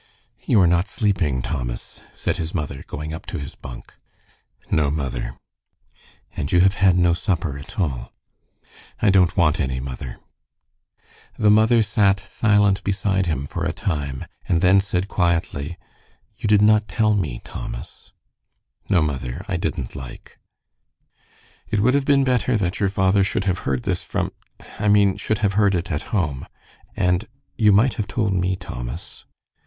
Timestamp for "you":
0.47-0.59, 6.51-6.61, 16.35-16.47, 27.55-27.71